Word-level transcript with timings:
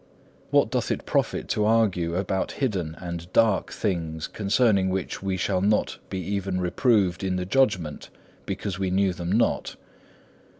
What 0.49 0.71
doth 0.71 0.89
it 0.89 1.05
profit 1.05 1.47
to 1.49 1.63
argue 1.63 2.15
about 2.15 2.53
hidden 2.53 2.95
and 2.99 3.31
dark 3.33 3.71
things, 3.71 4.25
concerning 4.25 4.89
which 4.89 5.21
we 5.21 5.37
shall 5.37 5.61
not 5.61 5.99
be 6.09 6.17
even 6.21 6.59
reproved 6.59 7.23
in 7.23 7.35
the 7.35 7.45
judgment, 7.45 8.09
because 8.47 8.79
we 8.79 8.89
knew 8.89 9.13
them 9.13 9.31
not? 9.31 9.75